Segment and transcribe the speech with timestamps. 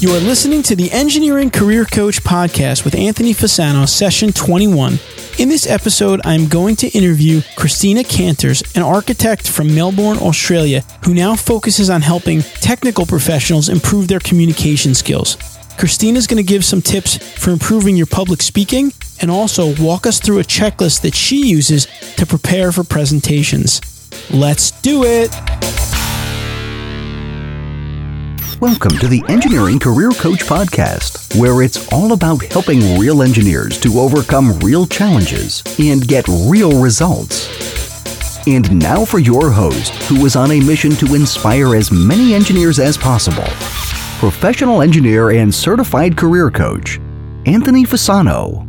[0.00, 5.00] You are listening to the Engineering Career Coach podcast with Anthony Fasano, session 21.
[5.40, 11.14] In this episode, I'm going to interview Christina Canters, an architect from Melbourne, Australia, who
[11.14, 15.36] now focuses on helping technical professionals improve their communication skills.
[15.78, 20.06] Christina is going to give some tips for improving your public speaking and also walk
[20.06, 23.80] us through a checklist that she uses to prepare for presentations.
[24.30, 25.67] Let's do it!
[28.60, 34.00] Welcome to the Engineering Career Coach Podcast, where it's all about helping real engineers to
[34.00, 37.46] overcome real challenges and get real results.
[38.48, 42.80] And now for your host, who is on a mission to inspire as many engineers
[42.80, 43.44] as possible
[44.18, 46.98] professional engineer and certified career coach,
[47.46, 48.66] Anthony Fasano.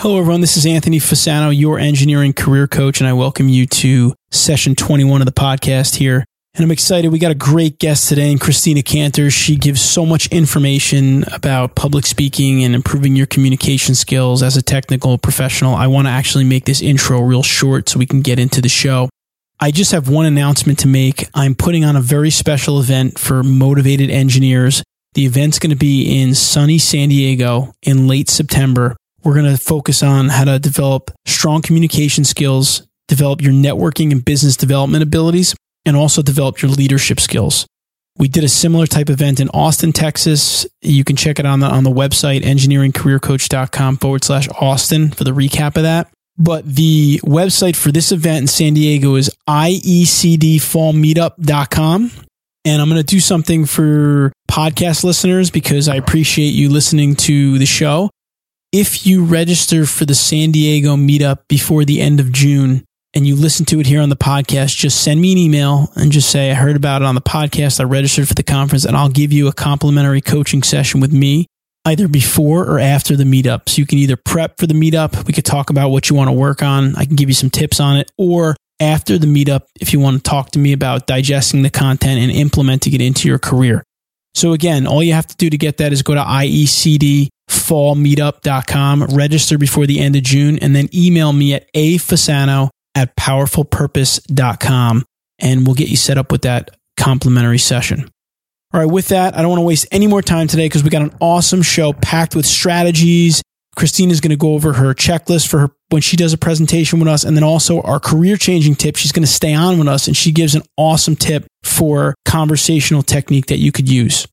[0.00, 0.40] Hello, everyone.
[0.40, 5.20] This is Anthony Fasano, your engineering career coach, and I welcome you to session 21
[5.20, 6.24] of the podcast here.
[6.54, 7.12] And I'm excited.
[7.12, 9.32] We got a great guest today, and Christina Canters.
[9.32, 14.62] She gives so much information about public speaking and improving your communication skills as a
[14.62, 15.76] technical professional.
[15.76, 18.68] I want to actually make this intro real short so we can get into the
[18.68, 19.08] show.
[19.60, 21.28] I just have one announcement to make.
[21.34, 24.82] I'm putting on a very special event for motivated engineers.
[25.14, 28.96] The event's going to be in sunny San Diego in late September.
[29.22, 34.24] We're going to focus on how to develop strong communication skills, develop your networking and
[34.24, 37.66] business development abilities, and also develop your leadership skills.
[38.18, 40.66] We did a similar type event in Austin, Texas.
[40.82, 45.30] You can check it on the on the website engineeringcareercoach.com forward slash Austin for the
[45.30, 46.10] recap of that.
[46.36, 52.10] But the website for this event in San Diego is iecdfallmeetup.com.
[52.66, 57.58] And I'm going to do something for podcast listeners because I appreciate you listening to
[57.58, 58.10] the show.
[58.72, 62.84] If you register for the San Diego meetup before the end of June,
[63.14, 66.12] and you listen to it here on the podcast, just send me an email and
[66.12, 67.80] just say, I heard about it on the podcast.
[67.80, 71.46] I registered for the conference and I'll give you a complimentary coaching session with me
[71.86, 73.68] either before or after the meetup.
[73.68, 75.26] So you can either prep for the meetup.
[75.26, 76.94] We could talk about what you want to work on.
[76.96, 80.18] I can give you some tips on it or after the meetup, if you want
[80.18, 83.82] to talk to me about digesting the content and implementing it into your career.
[84.34, 89.58] So again, all you have to do to get that is go to iecdfallmeetup.com, register
[89.58, 95.04] before the end of June, and then email me at afasano at powerfulpurpose.com
[95.38, 98.10] and we'll get you set up with that complimentary session.
[98.72, 100.90] All right, with that, I don't want to waste any more time today because we
[100.90, 103.42] got an awesome show packed with strategies.
[103.76, 107.08] Christina's going to go over her checklist for her when she does a presentation with
[107.08, 108.96] us, and then also our career changing tip.
[108.96, 113.02] She's going to stay on with us and she gives an awesome tip for conversational
[113.02, 114.26] technique that you could use.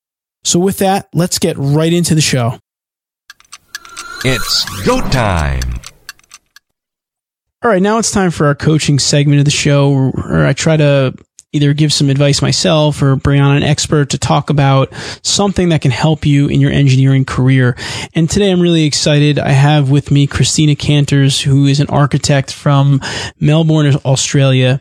[0.43, 2.59] So, with that, let's get right into the show.
[4.23, 5.76] It's go time.
[7.67, 10.77] All right, now it's time for our coaching segment of the show where I try
[10.77, 11.13] to
[11.51, 15.81] either give some advice myself or bring on an expert to talk about something that
[15.81, 17.75] can help you in your engineering career.
[18.13, 19.37] And today I'm really excited.
[19.37, 23.01] I have with me Christina Canters, who is an architect from
[23.37, 24.79] Melbourne, Australia,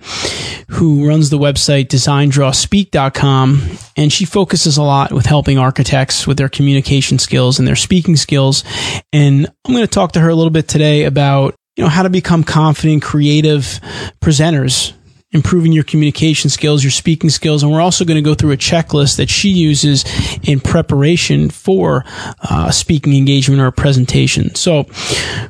[0.68, 3.62] who runs the website designdrawspeak.com.
[3.96, 8.14] And she focuses a lot with helping architects with their communication skills and their speaking
[8.14, 8.62] skills.
[9.12, 12.02] And I'm going to talk to her a little bit today about you know, how
[12.02, 13.80] to become confident, creative
[14.20, 14.92] presenters,
[15.30, 17.62] improving your communication skills, your speaking skills.
[17.62, 20.04] And we're also going to go through a checklist that she uses
[20.42, 22.04] in preparation for
[22.48, 24.54] uh, speaking engagement or a presentation.
[24.54, 24.84] So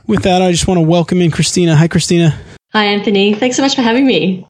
[0.06, 1.76] with that, I just want to welcome in Christina.
[1.76, 2.36] Hi, Christina.
[2.72, 3.34] Hi, Anthony.
[3.34, 4.46] Thanks so much for having me.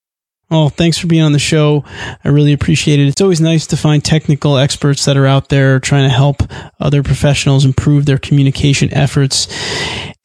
[0.48, 1.84] Oh, thanks for being on the show.
[2.24, 3.08] I really appreciate it.
[3.08, 6.42] It's always nice to find technical experts that are out there trying to help
[6.78, 9.48] other professionals improve their communication efforts.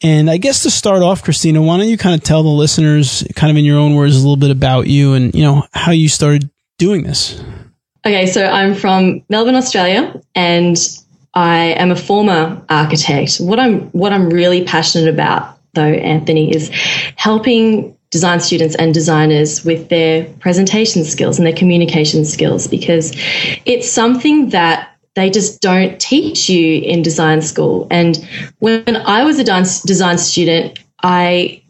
[0.03, 3.23] And I guess to start off, Christina, why don't you kind of tell the listeners,
[3.35, 5.91] kind of in your own words, a little bit about you and, you know, how
[5.91, 7.43] you started doing this?
[8.05, 10.77] Okay, so I'm from Melbourne, Australia, and
[11.33, 13.37] I am a former architect.
[13.37, 16.69] What I'm what I'm really passionate about though, Anthony, is
[17.15, 23.13] helping design students and designers with their presentation skills and their communication skills because
[23.65, 27.87] it's something that they just don't teach you in design school.
[27.89, 28.17] And
[28.59, 31.60] when I was a design student, I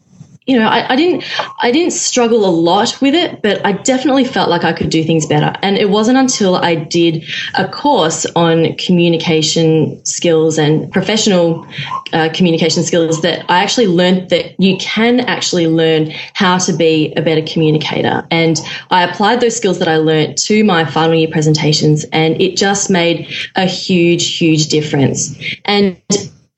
[0.46, 1.24] you know, I, I, didn't
[1.60, 5.04] I didn't struggle a lot with it, but I definitely felt like I could do
[5.04, 5.52] things better.
[5.62, 7.24] And it wasn't until I did
[7.54, 11.66] a course on communication skills and professional
[12.12, 17.12] uh, communication skills that I actually learned that you can actually learn how to be
[17.16, 18.26] a better communicator.
[18.30, 18.60] And
[18.90, 22.90] I applied those skills that I learned to my final year presentations, and it just
[22.90, 25.38] made a huge, huge difference.
[25.64, 26.00] And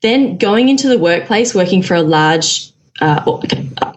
[0.01, 3.21] then going into the workplace, working for a large uh,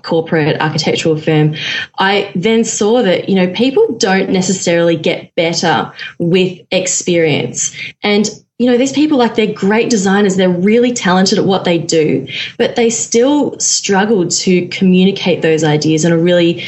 [0.02, 1.54] corporate architectural firm,
[1.98, 7.76] I then saw that, you know, people don't necessarily get better with experience.
[8.02, 8.28] And
[8.58, 12.26] you know, these people, like, they're great designers, they're really talented at what they do,
[12.56, 16.64] but they still struggle to communicate those ideas in a really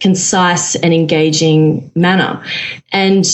[0.00, 2.42] concise and engaging manner.
[2.90, 3.26] And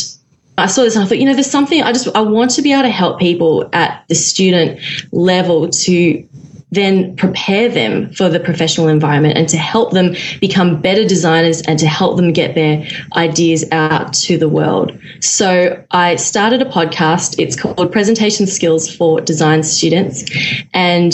[0.58, 2.62] I saw this and I thought, you know, there's something I just, I want to
[2.62, 4.80] be able to help people at the student
[5.12, 6.28] level to
[6.72, 11.78] then prepare them for the professional environment and to help them become better designers and
[11.78, 12.84] to help them get their
[13.14, 14.98] ideas out to the world.
[15.20, 17.36] So I started a podcast.
[17.38, 20.24] It's called Presentation Skills for Design Students.
[20.72, 21.12] And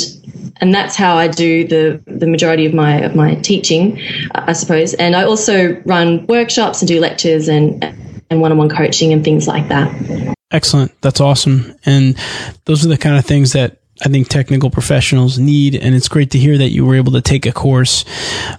[0.60, 4.00] and that's how I do the the majority of my of my teaching,
[4.32, 4.94] I suppose.
[4.94, 7.84] And I also run workshops and do lectures and
[8.31, 10.34] and one-on-one coaching and things like that.
[10.50, 10.93] Excellent.
[11.00, 11.75] That's awesome.
[11.84, 12.16] And
[12.64, 15.75] those are the kind of things that I think technical professionals need.
[15.75, 18.05] And it's great to hear that you were able to take a course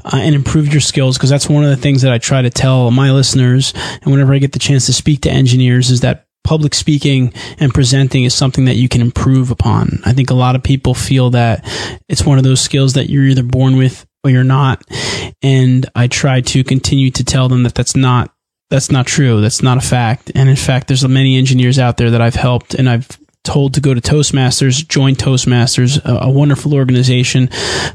[0.05, 2.49] uh, and improve your skills because that's one of the things that I try to
[2.49, 3.73] tell my listeners.
[4.01, 7.73] And whenever I get the chance to speak to engineers, is that public speaking and
[7.73, 10.01] presenting is something that you can improve upon.
[10.05, 11.63] I think a lot of people feel that
[12.07, 14.83] it's one of those skills that you're either born with or you're not.
[15.41, 18.33] And I try to continue to tell them that that's not
[18.69, 19.41] that's not true.
[19.41, 20.31] That's not a fact.
[20.35, 23.07] And in fact, there's many engineers out there that I've helped and I've
[23.43, 27.47] told to go to Toastmasters, join Toastmasters, a, a, wonderful organization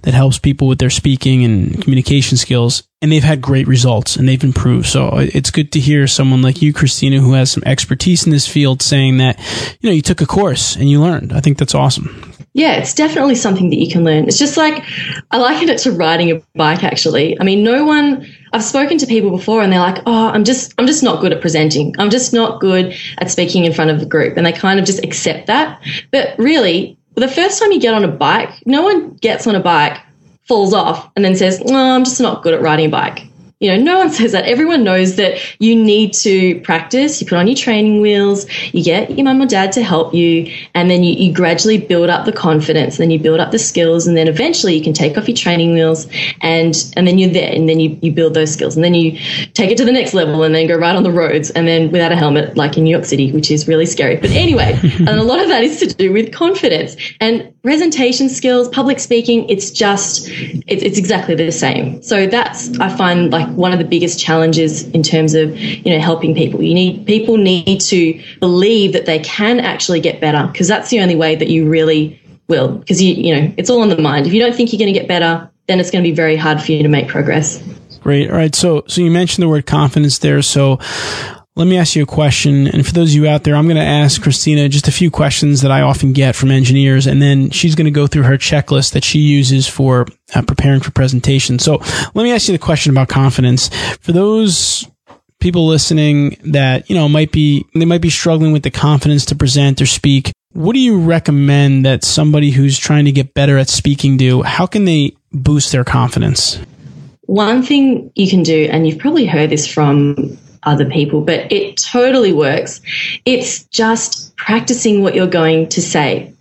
[0.02, 2.82] that helps people with their speaking and communication skills.
[3.02, 4.86] And they've had great results and they've improved.
[4.86, 8.32] So uh, it's good to hear someone like you, Christina, who has some expertise in
[8.32, 9.38] this field saying that,
[9.80, 11.32] you know, you took a course and you learned.
[11.32, 12.33] I think that's awesome.
[12.56, 14.28] Yeah, it's definitely something that you can learn.
[14.28, 14.84] It's just like
[15.32, 17.38] I liken it to riding a bike actually.
[17.40, 20.72] I mean, no one I've spoken to people before and they're like, "Oh, I'm just
[20.78, 21.96] I'm just not good at presenting.
[21.98, 24.86] I'm just not good at speaking in front of a group." And they kind of
[24.86, 25.82] just accept that.
[26.12, 29.60] But really, the first time you get on a bike, no one gets on a
[29.60, 29.98] bike,
[30.46, 33.26] falls off and then says, "No, oh, I'm just not good at riding a bike."
[33.64, 34.44] You know, no one says that.
[34.44, 37.22] Everyone knows that you need to practice.
[37.22, 38.44] You put on your training wheels,
[38.74, 42.10] you get your mum or dad to help you, and then you, you gradually build
[42.10, 45.16] up the confidence, then you build up the skills, and then eventually you can take
[45.16, 46.06] off your training wheels
[46.42, 48.76] and and then you're there and then you, you build those skills.
[48.76, 49.12] And then you
[49.54, 51.90] take it to the next level and then go right on the roads and then
[51.90, 54.16] without a helmet, like in New York City, which is really scary.
[54.16, 56.96] But anyway, and a lot of that is to do with confidence.
[57.18, 62.02] And presentation skills, public speaking, it's just, it's, it's exactly the same.
[62.02, 66.00] So that's, I find like one of the biggest challenges in terms of, you know,
[66.00, 66.62] helping people.
[66.62, 71.00] You need, people need to believe that they can actually get better because that's the
[71.00, 72.68] only way that you really will.
[72.68, 74.26] Because you, you know, it's all on the mind.
[74.26, 76.36] If you don't think you're going to get better, then it's going to be very
[76.36, 77.62] hard for you to make progress.
[78.02, 78.30] Great.
[78.30, 78.54] All right.
[78.54, 80.42] So, so you mentioned the word confidence there.
[80.42, 80.78] So
[81.56, 82.66] let me ask you a question.
[82.66, 85.10] And for those of you out there, I'm going to ask Christina just a few
[85.10, 87.06] questions that I often get from engineers.
[87.06, 90.80] And then she's going to go through her checklist that she uses for uh, preparing
[90.80, 91.62] for presentations.
[91.62, 91.76] So
[92.14, 93.68] let me ask you the question about confidence.
[94.00, 94.88] For those
[95.38, 99.36] people listening that, you know, might be, they might be struggling with the confidence to
[99.36, 100.32] present or speak.
[100.54, 104.42] What do you recommend that somebody who's trying to get better at speaking do?
[104.42, 106.58] How can they boost their confidence?
[107.26, 111.76] One thing you can do, and you've probably heard this from other people, but it
[111.76, 112.80] totally works.
[113.24, 116.32] It's just practicing what you're going to say.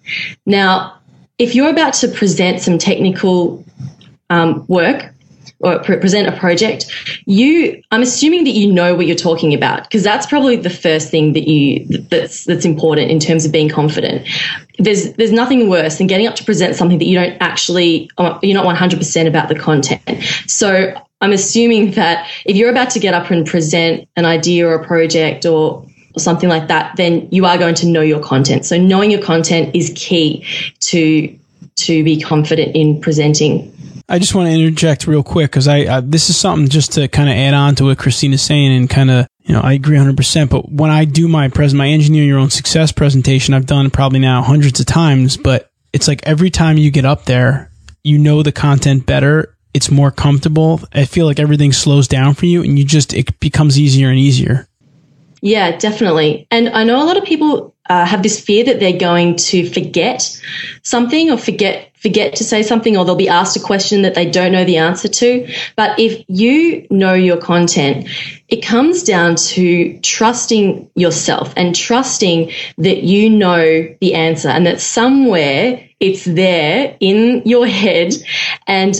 [0.45, 0.97] Now,
[1.37, 3.63] if you're about to present some technical
[4.29, 5.12] um, work
[5.63, 6.85] or pre- present a project,
[7.25, 11.09] you I'm assuming that you know what you're talking about because that's probably the first
[11.09, 14.27] thing that you that's that's important in terms of being confident.
[14.77, 18.37] There's there's nothing worse than getting up to present something that you don't actually uh,
[18.43, 20.23] you're not 100% about the content.
[20.47, 24.75] So I'm assuming that if you're about to get up and present an idea or
[24.75, 25.85] a project or,
[26.15, 28.65] or something like that, then you are going to know your content.
[28.65, 30.45] So knowing your content is key
[30.81, 31.39] to
[31.75, 33.71] to be confident in presenting.
[34.09, 37.07] I just want to interject real quick because I uh, this is something just to
[37.07, 39.95] kind of add on to what Christina's saying and kind of you know I agree
[39.95, 40.17] 100.
[40.17, 43.89] percent But when I do my present my engineer your own success presentation, I've done
[43.89, 45.37] probably now hundreds of times.
[45.37, 47.71] But it's like every time you get up there,
[48.03, 50.81] you know the content better it's more comfortable.
[50.93, 54.19] I feel like everything slows down for you and you just, it becomes easier and
[54.19, 54.67] easier.
[55.41, 56.47] Yeah, definitely.
[56.51, 59.69] And I know a lot of people uh, have this fear that they're going to
[59.69, 60.41] forget
[60.83, 64.29] something or forget forget to say something or they'll be asked a question that they
[64.29, 65.49] don't know the answer to.
[65.77, 68.09] But if you know your content,
[68.49, 74.81] it comes down to trusting yourself and trusting that you know the answer and that
[74.81, 78.13] somewhere it's there in your head
[78.67, 78.95] and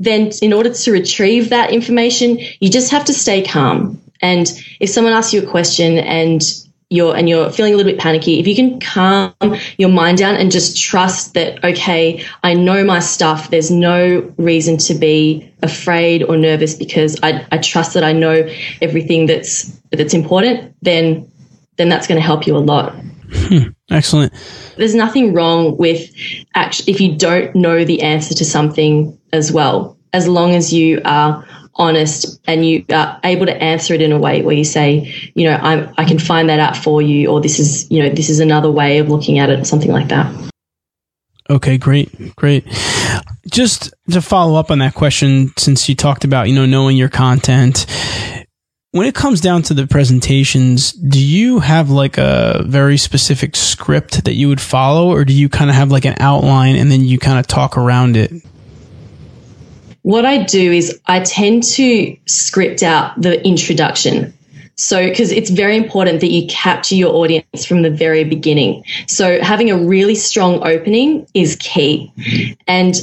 [0.00, 4.00] then in order to retrieve that information, you just have to stay calm.
[4.20, 6.42] And if someone asks you a question and
[6.90, 9.34] you're and you're feeling a little bit panicky, if you can calm
[9.78, 13.50] your mind down and just trust that okay, I know my stuff.
[13.50, 18.48] There's no reason to be afraid or nervous because I, I trust that I know
[18.82, 20.74] everything that's that's important.
[20.82, 21.30] Then
[21.76, 22.94] then that's going to help you a lot.
[23.32, 24.32] Hmm, excellent.
[24.76, 26.10] There's nothing wrong with
[26.54, 31.00] actually if you don't know the answer to something as well, as long as you
[31.04, 31.44] are
[31.76, 35.48] honest and you are able to answer it in a way where you say, you
[35.48, 38.28] know, i I can find that out for you, or this is, you know, this
[38.28, 40.32] is another way of looking at it, or something like that.
[41.50, 42.64] Okay, great, great.
[43.50, 47.10] Just to follow up on that question, since you talked about, you know, knowing your
[47.10, 47.86] content,
[48.92, 54.24] when it comes down to the presentations, do you have like a very specific script
[54.24, 57.02] that you would follow, or do you kind of have like an outline and then
[57.04, 58.32] you kind of talk around it?
[60.04, 64.34] What I do is I tend to script out the introduction.
[64.76, 68.84] So, because it's very important that you capture your audience from the very beginning.
[69.06, 72.12] So, having a really strong opening is key.
[72.66, 72.94] And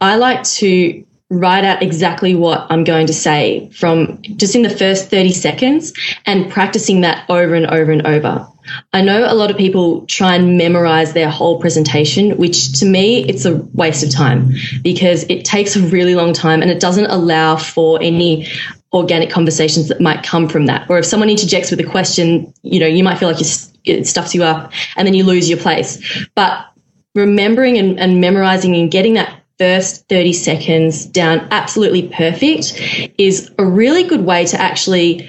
[0.00, 1.04] I like to
[1.40, 5.92] write out exactly what I'm going to say from just in the first 30 seconds
[6.26, 8.46] and practicing that over and over and over.
[8.92, 13.24] I know a lot of people try and memorize their whole presentation, which to me,
[13.28, 14.50] it's a waste of time
[14.82, 18.48] because it takes a really long time and it doesn't allow for any
[18.92, 20.88] organic conversations that might come from that.
[20.88, 23.44] Or if someone interjects with a question, you know, you might feel like
[23.84, 26.26] it stuffs you up and then you lose your place.
[26.34, 26.64] But
[27.14, 32.80] remembering and, and memorizing and getting that first 30 seconds down absolutely perfect
[33.18, 35.28] is a really good way to actually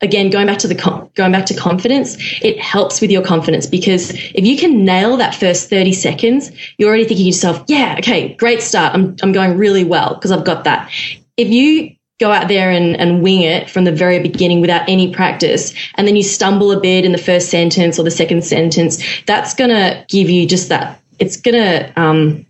[0.00, 0.74] again going back to the
[1.14, 5.34] going back to confidence it helps with your confidence because if you can nail that
[5.34, 8.94] first 30 seconds you're already thinking to yourself yeah okay great start.
[8.94, 10.90] I'm, I'm going really well because i've got that.
[11.36, 15.12] If you go out there and, and wing it from the very beginning without any
[15.12, 19.02] practice and then you stumble a bit in the first sentence or the second sentence
[19.24, 22.46] that's going to give you just that it's going to um,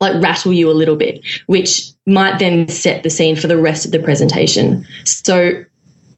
[0.00, 3.84] like rattle you a little bit which might then set the scene for the rest
[3.84, 5.64] of the presentation so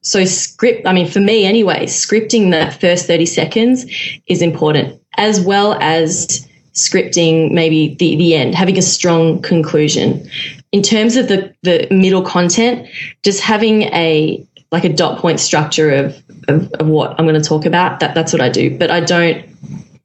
[0.02, 3.86] so script, I mean, for me anyway, scripting that first 30 seconds
[4.26, 10.28] is important as well as scripting maybe the, the end, having a strong conclusion.
[10.72, 12.88] In terms of the, the middle content,
[13.22, 16.16] just having a like a dot point structure of,
[16.48, 18.76] of, of what I'm going to talk about, that, that's what I do.
[18.76, 19.46] But I don't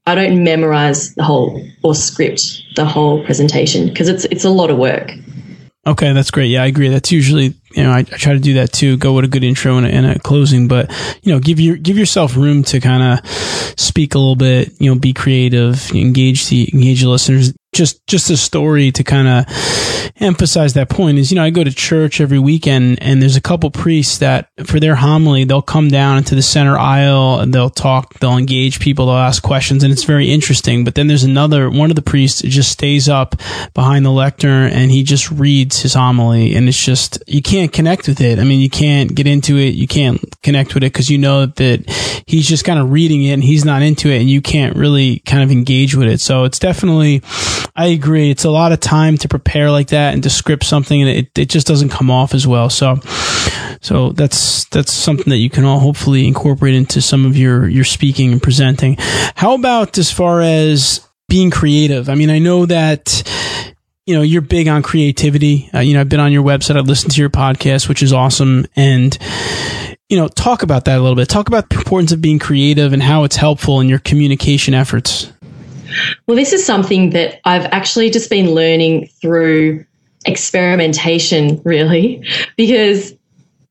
[0.07, 4.69] I don't memorize the whole or script the whole presentation because it's it's a lot
[4.69, 5.11] of work.
[5.85, 6.47] Okay, that's great.
[6.47, 6.87] Yeah, I agree.
[6.87, 8.95] That's usually you know I, I try to do that too.
[8.95, 10.89] Go with a good intro and a, and a closing, but
[11.23, 13.29] you know give your give yourself room to kind of
[13.77, 14.71] speak a little bit.
[14.79, 17.53] You know, be creative, engage the engage the listeners.
[17.77, 19.45] Just just a story to kind of
[20.19, 23.41] emphasize that point is, you know, I go to church every weekend and there's a
[23.41, 27.69] couple priests that for their homily, they'll come down into the center aisle and they'll
[27.69, 30.83] talk, they'll engage people, they'll ask questions and it's very interesting.
[30.83, 33.35] But then there's another, one of the priests just stays up
[33.73, 38.07] behind the lectern and he just reads his homily and it's just, you can't connect
[38.07, 38.39] with it.
[38.39, 39.75] I mean, you can't get into it.
[39.75, 43.33] You can't connect with it because you know that he's just kind of reading it
[43.33, 46.21] and he's not into it and you can't really kind of engage with it.
[46.21, 47.21] So it's definitely,
[47.75, 48.31] I agree.
[48.31, 51.37] It's a lot of time to prepare like that and to script something and it,
[51.37, 52.69] it just doesn't come off as well.
[52.69, 52.99] So,
[53.81, 57.83] so that's, that's something that you can all hopefully incorporate into some of your, your
[57.83, 58.95] speaking and presenting.
[59.35, 62.09] How about as far as being creative?
[62.09, 63.23] I mean, I know that,
[64.05, 65.69] you know, you're big on creativity.
[65.73, 66.77] Uh, you know, I've been on your website.
[66.77, 68.65] I've listened to your podcast, which is awesome.
[68.75, 69.17] And,
[70.09, 71.27] you know, talk about that a little bit.
[71.27, 75.33] Talk about the importance of being creative and how it's helpful in your communication efforts.
[76.27, 79.85] Well, this is something that I've actually just been learning through
[80.25, 82.23] experimentation really
[82.57, 83.13] because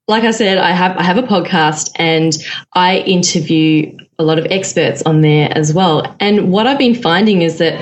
[0.09, 2.33] like I said, I have I have a podcast and
[2.75, 6.17] I interview a lot of experts on there as well.
[6.21, 7.81] And what I've been finding is that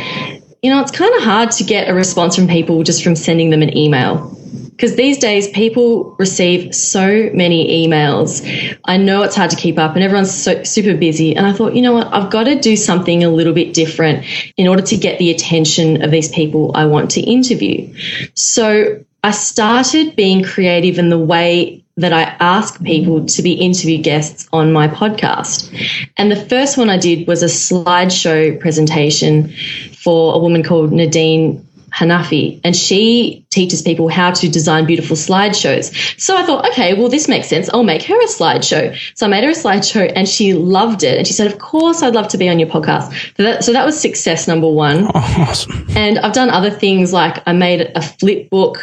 [0.63, 3.51] you know, it's kind of hard to get a response from people just from sending
[3.51, 4.35] them an email
[4.77, 8.43] because these days people receive so many emails.
[8.85, 11.37] I know it's hard to keep up and everyone's so super busy.
[11.37, 14.27] And I thought, you know what, I've got to do something a little bit different
[14.57, 17.95] in order to get the attention of these people I want to interview.
[18.35, 24.03] So I started being creative in the way that I ask people to be interview
[24.03, 25.73] guests on my podcast.
[26.17, 29.55] And the first one I did was a slideshow presentation
[30.03, 36.21] for a woman called Nadine Hanafi, and she teaches people how to design beautiful slideshows.
[36.21, 37.71] So I thought, okay, well, this makes sense.
[37.73, 38.99] I'll make her a slideshow.
[39.17, 41.17] So I made her a slideshow and she loved it.
[41.19, 43.37] And she said, of course, I'd love to be on your podcast.
[43.37, 45.05] So that, so that was success number one.
[45.05, 45.87] Oh, awesome.
[45.91, 48.83] And I've done other things like I made a flip book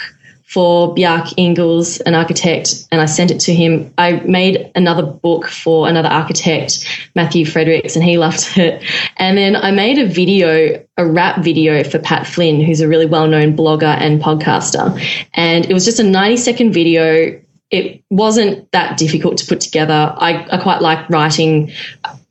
[0.52, 3.94] for Bjarke Ingels, an architect, and I sent it to him.
[3.98, 8.84] I made another book for another architect, Matthew Fredericks, and he loved it.
[9.16, 13.06] And then I made a video, a rap video for Pat Flynn, who's a really
[13.06, 15.02] well known blogger and podcaster.
[15.34, 17.42] And it was just a 90 second video.
[17.70, 20.14] It wasn't that difficult to put together.
[20.18, 21.72] I, I quite like writing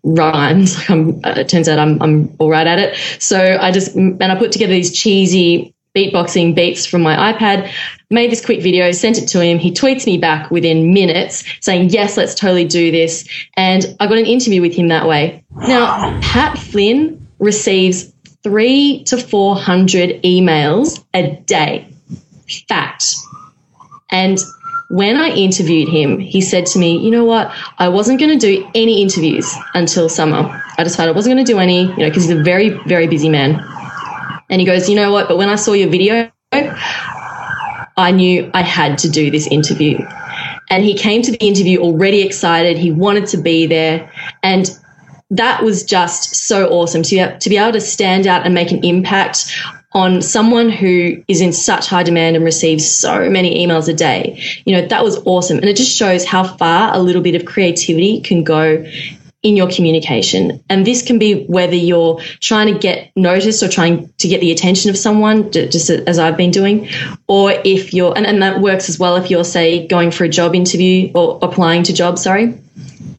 [0.03, 0.77] rhymes.
[0.91, 2.99] It turns out I'm, I'm all right at it.
[3.19, 7.70] So I just, and I put together these cheesy beatboxing beats from my iPad,
[8.11, 9.59] made this quick video, sent it to him.
[9.59, 13.28] He tweets me back within minutes saying, yes, let's totally do this.
[13.56, 15.44] And I got an interview with him that way.
[15.66, 21.88] Now, Pat Flynn receives three to 400 emails a day.
[22.68, 23.14] Fact.
[24.11, 24.38] And
[24.90, 27.52] when I interviewed him, he said to me, you know what?
[27.78, 30.62] I wasn't going to do any interviews until summer.
[30.78, 33.06] I decided I wasn't going to do any, you know, because he's a very, very
[33.06, 33.64] busy man.
[34.50, 35.28] And he goes, you know what?
[35.28, 39.99] But when I saw your video, I knew I had to do this interview.
[40.69, 42.76] And he came to the interview already excited.
[42.76, 44.12] He wanted to be there.
[44.42, 44.71] And
[45.30, 48.85] that was just so awesome to, to be able to stand out and make an
[48.85, 49.57] impact
[49.92, 54.40] on someone who is in such high demand and receives so many emails a day.
[54.64, 55.59] You know, that was awesome.
[55.59, 58.85] And it just shows how far a little bit of creativity can go
[59.42, 60.62] in your communication.
[60.68, 64.52] And this can be whether you're trying to get noticed or trying to get the
[64.52, 66.88] attention of someone, just as I've been doing,
[67.26, 70.28] or if you're, and, and that works as well if you're, say, going for a
[70.28, 72.61] job interview or applying to jobs, sorry.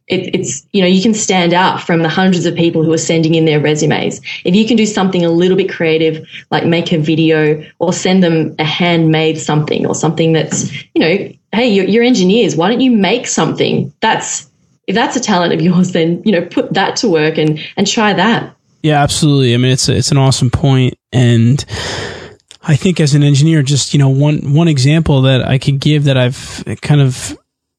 [0.08, 3.00] It, it's, you know, you can stand out from the hundreds of people who are
[3.00, 4.22] sending in their resumes.
[4.44, 8.22] If you can do something a little bit creative, like make a video or send
[8.22, 12.56] them a handmade something or something that's, you know, hey, you're, you're engineers.
[12.56, 13.94] Why don't you make something?
[14.02, 14.51] That's,
[14.88, 17.88] if that's a talent of yours, then you know put that to work and and
[17.88, 18.56] try that.
[18.84, 19.54] Yeah, absolutely.
[19.54, 21.64] I mean, it's it's an awesome point, and
[22.64, 26.06] I think as an engineer, just you know one one example that I could give
[26.06, 27.38] that I've kind of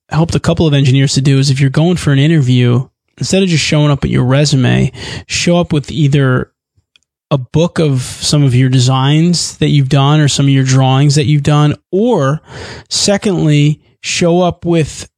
[0.09, 3.43] helped a couple of engineers to do is if you're going for an interview, instead
[3.43, 4.93] of just showing up with your resume,
[5.27, 6.53] show up with either
[7.31, 11.15] a book of some of your designs that you've done or some of your drawings
[11.15, 12.43] that you've done, or
[12.91, 15.09] secondly, show up with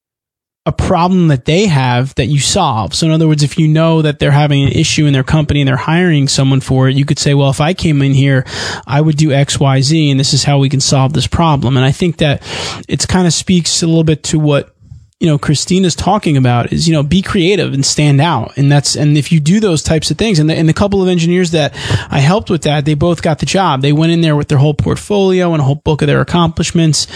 [0.67, 2.95] a problem that they have that you solve.
[2.95, 5.61] So in other words, if you know that they're having an issue in their company
[5.61, 8.47] and they're hiring someone for it, you could say, well, if I came in here,
[8.87, 11.77] I would do X, Y, Z, and this is how we can solve this problem.
[11.77, 12.43] And I think that
[12.89, 14.75] it's kind of speaks a little bit to what
[15.21, 18.97] you know Christina's talking about is you know be creative and stand out and that's
[18.97, 21.53] and if you do those types of things and the, and the couple of engineers
[21.53, 21.73] that
[22.11, 24.59] I helped with that they both got the job they went in there with their
[24.59, 27.07] whole portfolio and a whole book of their accomplishments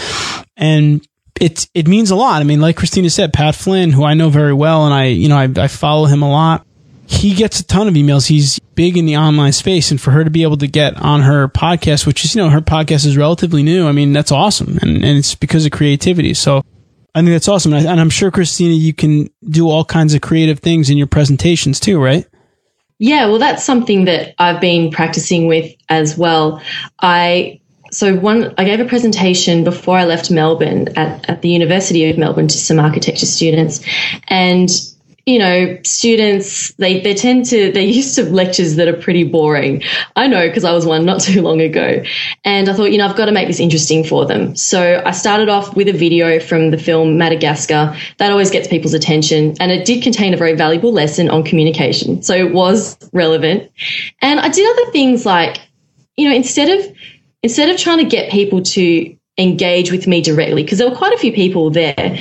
[0.55, 1.05] and
[1.39, 2.41] it it means a lot.
[2.41, 5.29] I mean, like Christina said, Pat Flynn, who I know very well, and I you
[5.29, 6.65] know I, I follow him a lot.
[7.05, 8.27] He gets a ton of emails.
[8.27, 11.21] He's big in the online space, and for her to be able to get on
[11.21, 13.87] her podcast, which is you know her podcast is relatively new.
[13.87, 16.33] I mean, that's awesome, and and it's because of creativity.
[16.33, 16.63] So.
[17.15, 17.73] I think that's awesome.
[17.73, 20.97] And, I, and I'm sure, Christina, you can do all kinds of creative things in
[20.97, 22.23] your presentations too, right?
[22.99, 26.61] Yeah, well, that's something that I've been practicing with as well.
[27.01, 32.09] I so one I gave a presentation before I left Melbourne at, at the University
[32.09, 33.81] of Melbourne to some architecture students
[34.27, 34.69] and
[35.29, 39.83] you know, students, they, they tend to, they're used to lectures that are pretty boring.
[40.15, 42.03] I know because I was one not too long ago.
[42.43, 44.55] And I thought, you know, I've got to make this interesting for them.
[44.55, 47.95] So I started off with a video from the film Madagascar.
[48.17, 49.55] That always gets people's attention.
[49.59, 52.23] And it did contain a very valuable lesson on communication.
[52.23, 53.71] So it was relevant.
[54.21, 55.59] And I did other things like,
[56.17, 56.97] you know, instead of
[57.43, 61.13] instead of trying to get people to engage with me directly, because there were quite
[61.13, 62.17] a few people there,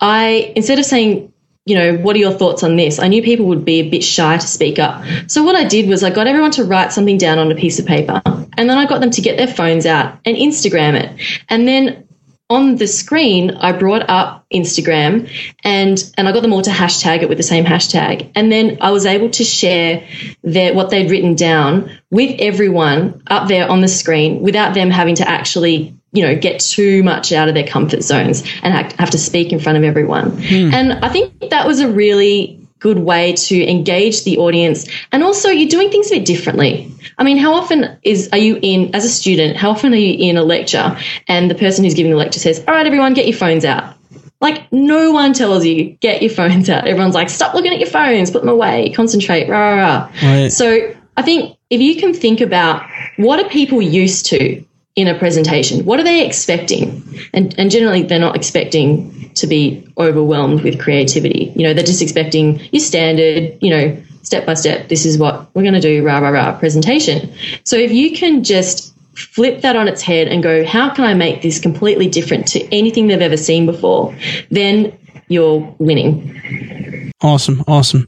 [0.00, 1.32] I, instead of saying,
[1.66, 2.98] you know, what are your thoughts on this?
[2.98, 5.04] I knew people would be a bit shy to speak up.
[5.26, 7.78] So what I did was I got everyone to write something down on a piece
[7.78, 11.42] of paper and then I got them to get their phones out and Instagram it.
[11.48, 12.06] And then
[12.50, 15.30] on the screen, I brought up Instagram
[15.62, 18.32] and, and I got them all to hashtag it with the same hashtag.
[18.34, 20.06] And then I was able to share
[20.42, 25.14] their, what they'd written down with everyone up there on the screen without them having
[25.16, 29.18] to actually, you know, get too much out of their comfort zones and have to
[29.18, 30.30] speak in front of everyone.
[30.32, 30.74] Hmm.
[30.74, 34.88] And I think that was a really good way to engage the audience.
[35.12, 36.92] And also, you're doing things a bit differently.
[37.18, 39.56] I mean, how often is are you in as a student?
[39.56, 42.64] How often are you in a lecture and the person who's giving the lecture says,
[42.66, 43.94] "All right, everyone, get your phones out."
[44.40, 46.86] Like no one tells you get your phones out.
[46.88, 50.12] Everyone's like, "Stop looking at your phones, put them away, concentrate." Rah, rah, rah.
[50.22, 50.48] Right.
[50.50, 52.82] So I think if you can think about
[53.18, 54.64] what are people used to
[54.96, 57.04] in a presentation, what are they expecting?
[57.34, 61.52] And and generally, they're not expecting to be overwhelmed with creativity.
[61.56, 65.54] You know, they're just expecting your standard, you know, step by step, this is what
[65.54, 67.32] we're going to do, rah, rah, rah, presentation.
[67.64, 71.14] So if you can just flip that on its head and go, how can I
[71.14, 74.14] make this completely different to anything they've ever seen before?
[74.50, 74.96] Then
[75.28, 77.12] you're winning.
[77.22, 77.64] Awesome.
[77.66, 78.06] Awesome.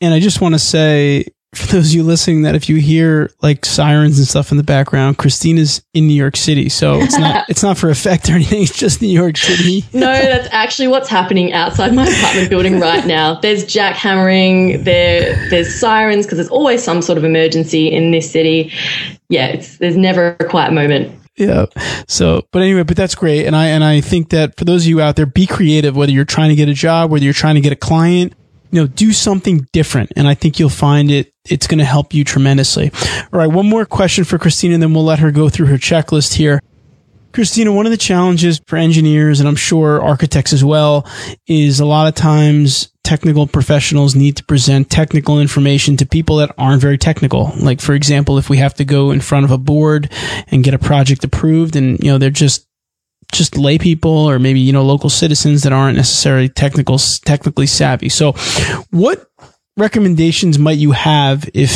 [0.00, 3.30] And I just want to say, for those of you listening that if you hear
[3.42, 6.68] like sirens and stuff in the background, Christina's in New York City.
[6.68, 8.62] So it's not it's not for effect or anything.
[8.62, 9.84] It's just New York City.
[9.92, 13.40] no, that's actually what's happening outside my apartment building right now.
[13.40, 18.72] There's jackhammering, there there's sirens because there's always some sort of emergency in this city.
[19.28, 21.66] Yeah, it's there's never a quiet moment yeah.
[22.08, 23.46] So, but anyway, but that's great.
[23.46, 26.12] And I, and I think that for those of you out there, be creative, whether
[26.12, 28.32] you're trying to get a job, whether you're trying to get a client,
[28.80, 30.12] know, do something different.
[30.16, 32.90] And I think you'll find it, it's going to help you tremendously.
[33.32, 33.46] All right.
[33.46, 36.60] One more question for Christina, and then we'll let her go through her checklist here.
[37.32, 41.06] Christina, one of the challenges for engineers, and I'm sure architects as well,
[41.46, 46.52] is a lot of times technical professionals need to present technical information to people that
[46.58, 47.52] aren't very technical.
[47.58, 50.10] Like, for example, if we have to go in front of a board
[50.48, 52.65] and get a project approved and, you know, they're just
[53.32, 58.08] just lay people or maybe you know local citizens that aren't necessarily technical technically savvy.
[58.08, 58.32] So,
[58.90, 59.28] what
[59.76, 61.70] recommendations might you have if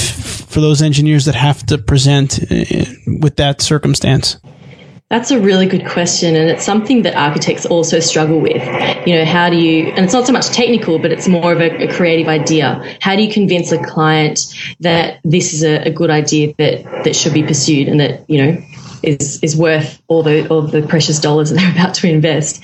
[0.50, 2.64] for those engineers that have to present uh,
[3.20, 4.38] with that circumstance?
[5.10, 8.64] That's a really good question, and it's something that architects also struggle with.
[9.08, 11.60] You know, how do you, and it's not so much technical, but it's more of
[11.60, 12.80] a, a creative idea.
[13.00, 14.38] How do you convince a client
[14.78, 18.38] that this is a, a, good idea that, that should be pursued and that, you
[18.38, 18.62] know,
[19.02, 22.62] is, is worth all the, all the precious dollars that they're about to invest?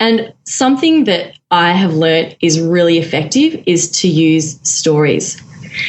[0.00, 5.40] And something that I have learned is really effective is to use stories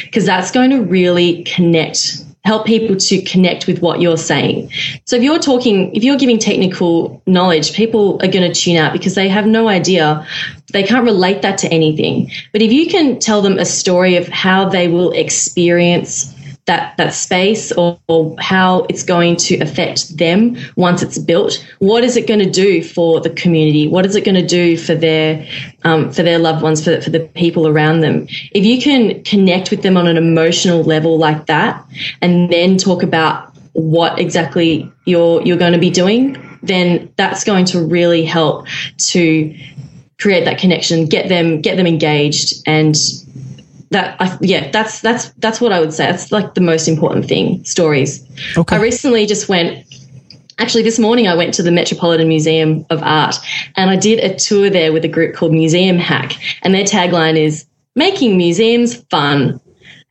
[0.04, 4.70] because that's going to really connect help people to connect with what you're saying.
[5.04, 8.92] So if you're talking, if you're giving technical knowledge, people are going to tune out
[8.92, 10.24] because they have no idea.
[10.72, 12.30] They can't relate that to anything.
[12.52, 16.32] But if you can tell them a story of how they will experience
[16.66, 21.64] that that space or, or, how it's going to affect them once it's built.
[21.78, 23.88] What is it going to do for the community?
[23.88, 25.46] What is it going to do for their
[25.84, 28.26] um, for their loved ones, for for the people around them?
[28.50, 31.84] If you can connect with them on an emotional level like that,
[32.20, 37.66] and then talk about what exactly you're you're going to be doing, then that's going
[37.66, 38.66] to really help
[38.98, 39.56] to
[40.18, 42.96] create that connection, get them get them engaged, and
[43.90, 46.06] that I, yeah that's that's that's what i would say.
[46.06, 48.24] That's like the most important thing stories.
[48.56, 48.76] Okay.
[48.76, 49.84] I recently just went
[50.58, 53.36] actually this morning i went to the metropolitan museum of art
[53.76, 57.36] and i did a tour there with a group called museum hack and their tagline
[57.36, 59.60] is making museums fun.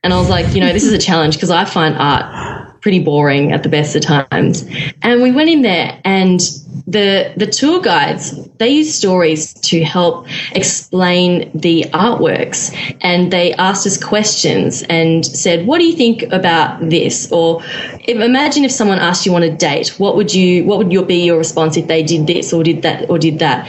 [0.04, 3.00] And i was like you know this is a challenge because i find art pretty
[3.00, 4.64] boring at the best of times.
[5.02, 6.40] And we went in there and
[6.86, 12.72] the the tour guides they use stories to help explain the artworks.
[13.02, 17.32] And they asked us questions and said what do you think about this?
[17.32, 20.94] Or if, imagine if someone asked you on a date what would you what would
[20.94, 23.68] your be your response if they did this or did that or did that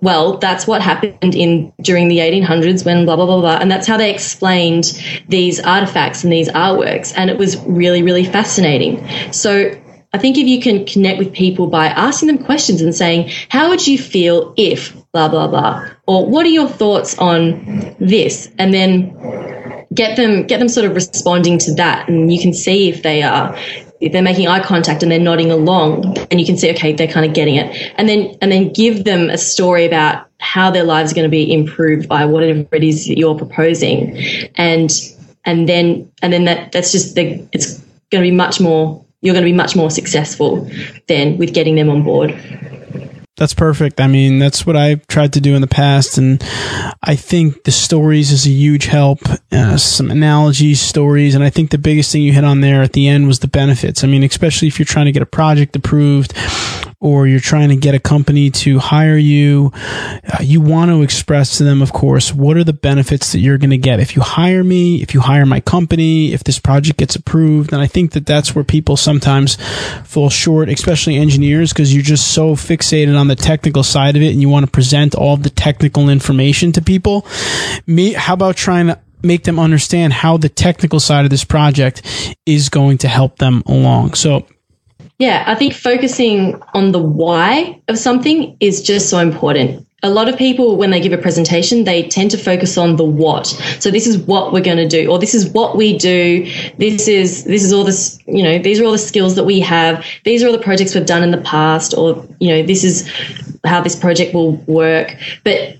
[0.00, 3.86] well that's what happened in during the 1800s when blah blah blah blah and that's
[3.86, 4.84] how they explained
[5.28, 9.72] these artifacts and these artworks and it was really really fascinating so
[10.12, 13.68] I think if you can connect with people by asking them questions and saying, how
[13.68, 15.88] would you feel if blah, blah, blah?
[16.06, 18.50] Or what are your thoughts on this?
[18.58, 22.08] And then get them, get them sort of responding to that.
[22.08, 23.56] And you can see if they are,
[24.00, 27.06] if they're making eye contact and they're nodding along and you can see, okay, they're
[27.06, 27.92] kind of getting it.
[27.96, 31.30] And then, and then give them a story about how their lives are going to
[31.30, 34.16] be improved by whatever it is that you're proposing.
[34.54, 34.90] And,
[35.44, 37.78] and then, and then that, that's just the, it's
[38.10, 40.68] going to be much more you're going to be much more successful
[41.06, 42.30] then with getting them on board.
[43.36, 44.00] That's perfect.
[44.00, 46.18] I mean, that's what I've tried to do in the past.
[46.18, 46.42] And
[47.02, 49.20] I think the stories is a huge help.
[49.50, 51.34] Uh, some analogies, stories.
[51.34, 53.48] And I think the biggest thing you hit on there at the end was the
[53.48, 54.04] benefits.
[54.04, 56.34] I mean, especially if you're trying to get a project approved
[57.00, 61.56] or you're trying to get a company to hire you, uh, you want to express
[61.56, 64.20] to them, of course, what are the benefits that you're going to get if you
[64.20, 67.72] hire me, if you hire my company, if this project gets approved.
[67.72, 69.56] And I think that that's where people sometimes
[70.04, 74.32] fall short, especially engineers, because you're just so fixated on the technical side of it
[74.32, 77.26] and you want to present all the technical information to people.
[77.86, 82.02] Me, how about trying to make them understand how the technical side of this project
[82.46, 84.14] is going to help them along.
[84.14, 84.46] So
[85.20, 89.86] yeah, I think focusing on the why of something is just so important.
[90.02, 93.04] A lot of people, when they give a presentation, they tend to focus on the
[93.04, 93.48] what.
[93.80, 96.50] So this is what we're going to do, or this is what we do.
[96.78, 99.60] This is this is all this, you know, these are all the skills that we
[99.60, 100.02] have.
[100.24, 103.06] These are all the projects we've done in the past, or you know, this is
[103.64, 105.14] how this project will work.
[105.44, 105.76] But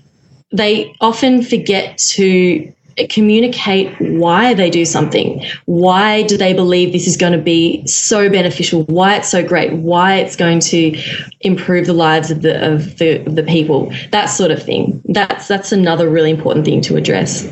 [0.51, 2.71] they often forget to
[3.09, 5.43] communicate why they do something.
[5.65, 8.83] Why do they believe this is going to be so beneficial?
[8.83, 9.73] Why it's so great?
[9.73, 10.97] Why it's going to
[11.41, 13.93] improve the lives of the of the, of the people?
[14.11, 15.01] That sort of thing.
[15.05, 17.45] That's that's another really important thing to address.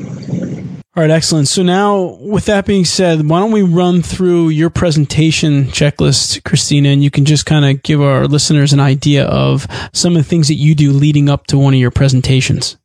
[1.00, 1.48] All right, excellent.
[1.48, 6.90] So now, with that being said, why don't we run through your presentation checklist, Christina,
[6.90, 10.28] and you can just kind of give our listeners an idea of some of the
[10.28, 12.76] things that you do leading up to one of your presentations.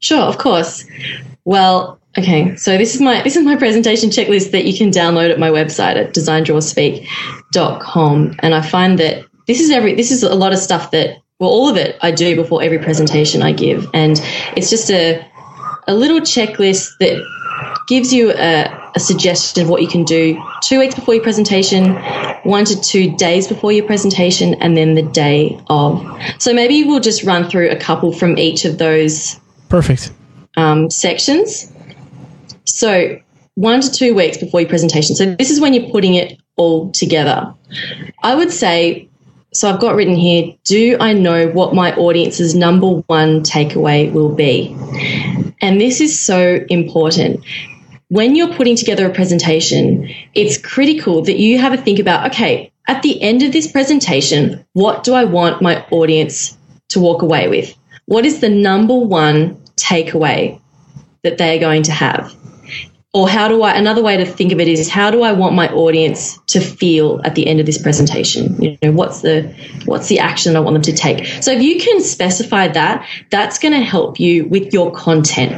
[0.00, 0.84] Sure, of course.
[1.46, 2.54] Well, okay.
[2.56, 5.48] So this is my this is my presentation checklist that you can download at my
[5.48, 8.34] website at designdrawspeak.com.
[8.40, 11.48] And I find that this is every this is a lot of stuff that well
[11.48, 13.88] all of it I do before every presentation I give.
[13.94, 14.20] And
[14.56, 15.24] it's just a
[15.86, 17.24] a little checklist that
[17.86, 21.94] gives you a, a, suggestion of what you can do two weeks before your presentation,
[22.42, 26.04] one to two days before your presentation, and then the day of.
[26.38, 29.38] So maybe we'll just run through a couple from each of those.
[29.68, 30.10] Perfect.
[30.56, 31.70] Um, sections.
[32.64, 33.20] So
[33.54, 35.14] one to two weeks before your presentation.
[35.14, 37.54] So this is when you're putting it all together.
[38.22, 39.08] I would say
[39.56, 44.34] so I've got written here, do I know what my audience's number one takeaway will
[44.34, 44.76] be?
[45.62, 47.42] And this is so important.
[48.08, 52.70] When you're putting together a presentation, it's critical that you have a think about, okay,
[52.86, 56.56] at the end of this presentation, what do I want my audience
[56.90, 57.74] to walk away with?
[58.04, 60.60] What is the number one takeaway
[61.22, 62.34] that they're going to have?
[63.16, 65.54] Or how do I, another way to think of it is how do I want
[65.54, 68.60] my audience to feel at the end of this presentation?
[68.62, 69.54] You know, what's the,
[69.86, 71.26] what's the action I want them to take?
[71.42, 75.54] So if you can specify that, that's going to help you with your content.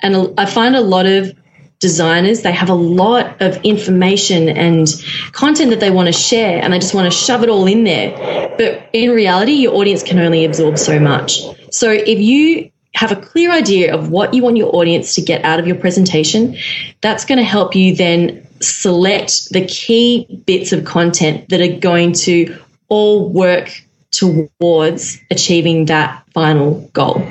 [0.00, 1.32] And I find a lot of
[1.78, 4.88] designers, they have a lot of information and
[5.30, 7.84] content that they want to share and they just want to shove it all in
[7.84, 8.56] there.
[8.56, 11.42] But in reality, your audience can only absorb so much.
[11.70, 15.44] So if you have a clear idea of what you want your audience to get
[15.44, 16.56] out of your presentation,
[17.00, 22.12] that's going to help you then select the key bits of content that are going
[22.12, 22.56] to
[22.88, 23.70] all work
[24.12, 27.26] towards achieving that final goal.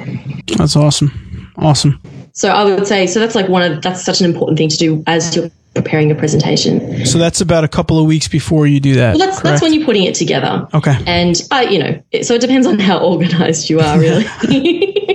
[0.57, 1.51] That's awesome.
[1.57, 2.01] Awesome.
[2.33, 4.77] So I would say so that's like one of that's such an important thing to
[4.77, 7.05] do as you're preparing a presentation.
[7.05, 9.15] So that's about a couple of weeks before you do that.
[9.15, 10.67] Well, that's that's when you're putting it together.
[10.73, 10.97] Okay.
[11.05, 14.25] And I, you know, so it depends on how organized you are, really.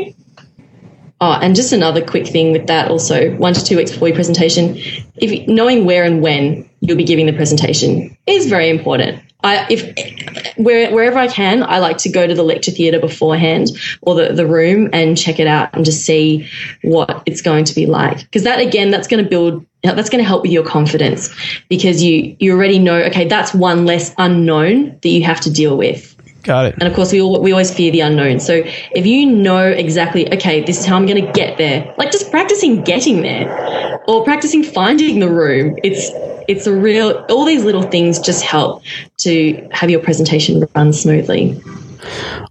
[1.20, 4.14] Oh, and just another quick thing with that also, one to two weeks before your
[4.14, 4.76] presentation,
[5.16, 9.22] if knowing where and when you'll be giving the presentation is very important.
[9.42, 13.68] I, if where, wherever I can, I like to go to the lecture theatre beforehand
[14.02, 16.48] or the, the room and check it out and just see
[16.82, 18.18] what it's going to be like.
[18.18, 21.30] Because that again, that's going to build, that's going to help with your confidence
[21.68, 25.76] because you you already know, okay, that's one less unknown that you have to deal
[25.76, 26.16] with.
[26.48, 26.76] Got it.
[26.80, 28.40] And of course, we all, we always fear the unknown.
[28.40, 32.10] So if you know exactly, okay, this is how I'm going to get there, like
[32.10, 36.08] just practicing getting there, or practicing finding the room, it's
[36.48, 37.26] it's a real.
[37.28, 38.82] All these little things just help
[39.18, 41.62] to have your presentation run smoothly.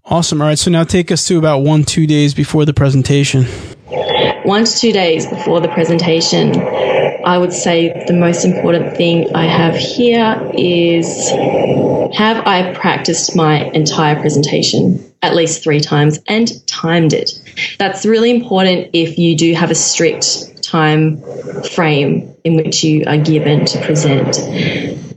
[0.06, 0.44] Awesome.
[0.44, 0.60] All right.
[0.60, 3.46] So now take us to about one two days before the presentation.
[4.44, 6.52] One to two days before the presentation.
[7.28, 11.30] I would say the most important thing I have here is
[12.16, 17.32] have I practiced my entire presentation at least three times and timed it?
[17.80, 21.22] That's really important if you do have a strict time
[21.64, 24.38] frame in which you are given to present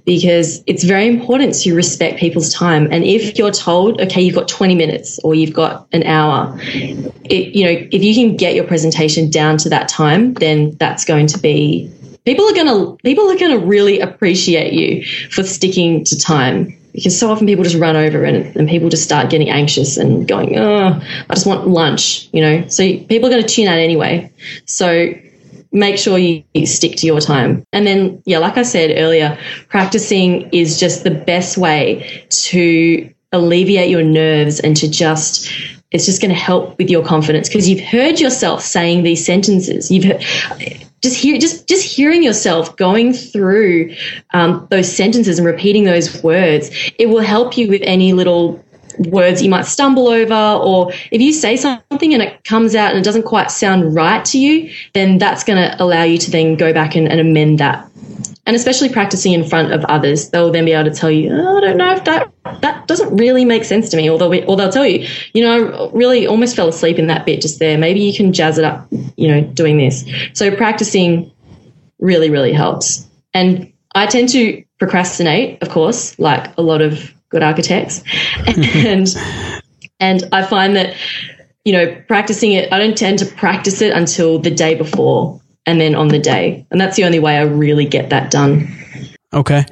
[0.04, 2.88] because it's very important to respect people's time.
[2.90, 7.54] And if you're told, okay, you've got 20 minutes or you've got an hour, it,
[7.54, 11.28] you know, if you can get your presentation down to that time, then that's going
[11.28, 11.92] to be
[12.24, 16.76] people are going to people are to really appreciate you for sticking to time.
[16.92, 20.26] Because so often people just run over and, and people just start getting anxious and
[20.26, 22.66] going oh i just want lunch you know?
[22.66, 24.32] So people are going to tune out anyway.
[24.66, 25.12] So
[25.70, 27.64] make sure you, you stick to your time.
[27.72, 33.88] And then yeah like i said earlier practicing is just the best way to alleviate
[33.88, 35.48] your nerves and to just
[35.92, 37.48] it's just going to help with your confidence.
[37.48, 39.90] Because you've heard yourself saying these sentences.
[39.90, 40.22] You've heard,
[41.02, 43.94] just hear just just hearing yourself going through
[44.32, 48.62] um, those sentences and repeating those words it will help you with any little
[49.08, 52.98] words you might stumble over or if you say something and it comes out and
[52.98, 56.56] it doesn't quite sound right to you then that's going to allow you to then
[56.56, 57.89] go back and, and amend that
[58.46, 61.58] and especially practicing in front of others, they'll then be able to tell you, oh,
[61.58, 62.32] I don't know if that
[62.62, 65.88] that doesn't really make sense to me, or they'll, or they'll tell you, you know,
[65.88, 67.78] I really almost fell asleep in that bit just there.
[67.78, 70.04] Maybe you can jazz it up, you know, doing this.
[70.32, 71.30] So practicing
[72.00, 73.06] really, really helps.
[73.34, 78.02] And I tend to procrastinate, of course, like a lot of good architects,
[78.46, 79.14] and
[80.00, 80.96] and I find that
[81.64, 85.80] you know, practicing it, I don't tend to practice it until the day before and
[85.80, 86.66] then on the day.
[86.70, 88.68] And that's the only way I really get that done.
[89.32, 89.64] Okay.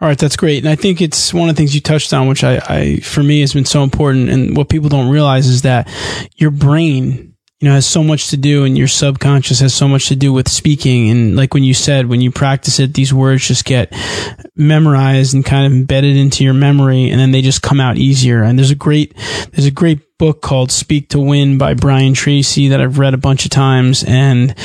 [0.00, 0.18] All right.
[0.18, 0.64] That's great.
[0.64, 3.22] And I think it's one of the things you touched on, which I, I, for
[3.22, 4.30] me has been so important.
[4.30, 5.88] And what people don't realize is that
[6.36, 7.31] your brain,
[7.62, 10.32] you know, has so much to do and your subconscious has so much to do
[10.32, 11.10] with speaking.
[11.10, 13.92] And like when you said, when you practice it, these words just get
[14.56, 18.42] memorized and kind of embedded into your memory and then they just come out easier.
[18.42, 19.16] And there's a great,
[19.52, 23.18] there's a great book called Speak to Win by Brian Tracy that I've read a
[23.18, 24.02] bunch of times.
[24.02, 24.58] And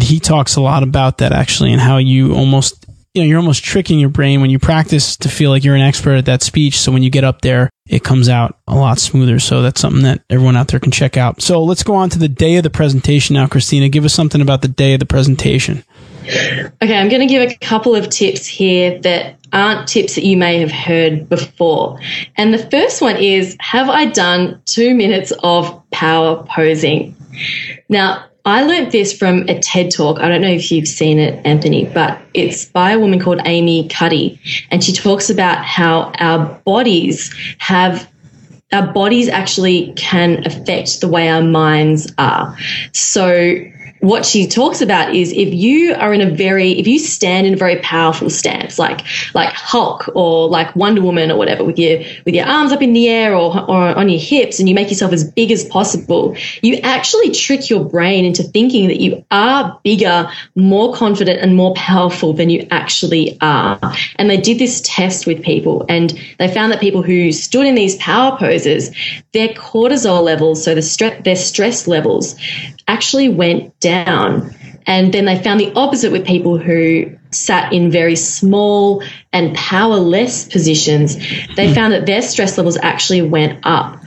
[0.00, 2.85] he talks a lot about that actually and how you almost
[3.16, 5.80] you know, you're almost tricking your brain when you practice to feel like you're an
[5.80, 6.78] expert at that speech.
[6.78, 9.38] So when you get up there, it comes out a lot smoother.
[9.38, 11.40] So that's something that everyone out there can check out.
[11.40, 13.88] So let's go on to the day of the presentation now, Christina.
[13.88, 15.82] Give us something about the day of the presentation.
[16.26, 20.36] Okay, I'm going to give a couple of tips here that aren't tips that you
[20.36, 21.98] may have heard before.
[22.36, 27.16] And the first one is Have I done two minutes of power posing?
[27.88, 30.20] Now, I learned this from a TED talk.
[30.20, 33.88] I don't know if you've seen it, Anthony, but it's by a woman called Amy
[33.88, 34.40] Cuddy.
[34.70, 38.08] And she talks about how our bodies have
[38.72, 42.56] our bodies actually can affect the way our minds are.
[42.92, 43.64] So
[44.00, 47.54] what she talks about is if you are in a very if you stand in
[47.54, 49.00] a very powerful stance like
[49.34, 52.92] like Hulk or like Wonder Woman or whatever with your with your arms up in
[52.92, 56.36] the air or, or on your hips and you make yourself as big as possible
[56.62, 61.74] you actually trick your brain into thinking that you are bigger more confident and more
[61.74, 63.78] powerful than you actually are.
[64.16, 67.74] And they did this test with people and they found that people who stood in
[67.74, 68.90] these power poses
[69.32, 72.36] their cortisol levels so the stress their stress levels
[72.88, 74.54] actually went down.
[74.86, 80.46] And then they found the opposite with people who sat in very small and powerless
[80.46, 81.16] positions.
[81.56, 81.74] They hmm.
[81.74, 84.00] found that their stress levels actually went up.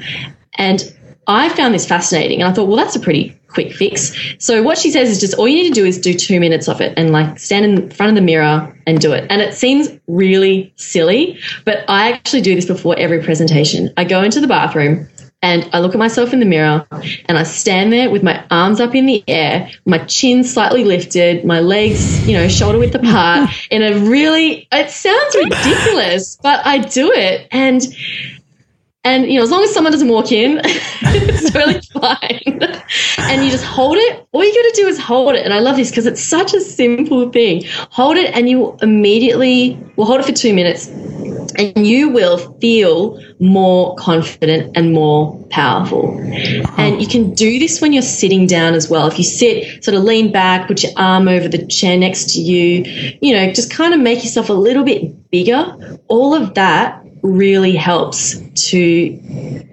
[0.57, 0.81] And
[1.27, 4.15] I found this fascinating and I thought, well, that's a pretty quick fix.
[4.39, 6.67] So what she says is just all you need to do is do two minutes
[6.67, 9.27] of it and like stand in front of the mirror and do it.
[9.29, 13.93] And it seems really silly, but I actually do this before every presentation.
[13.97, 15.07] I go into the bathroom,
[15.41, 16.85] and I look at myself in the mirror
[17.27, 21.45] and I stand there with my arms up in the air, my chin slightly lifted,
[21.45, 26.79] my legs, you know, shoulder width apart in a really, it sounds ridiculous, but I
[26.79, 27.47] do it.
[27.51, 27.81] And,
[29.05, 32.59] and, you know, as long as someone doesn't walk in, it's really fine.
[33.29, 34.27] and you just hold it.
[34.33, 35.45] All you got to do is hold it.
[35.45, 37.63] And I love this because it's such a simple thing.
[37.91, 40.89] Hold it and you immediately, well, hold it for two minutes
[41.59, 46.17] and you will feel more confident and more powerful.
[46.77, 49.07] And you can do this when you're sitting down as well.
[49.07, 52.41] If you sit, sort of lean back, put your arm over the chair next to
[52.41, 55.99] you, you know, just kind of make yourself a little bit bigger.
[56.07, 59.19] All of that really helps to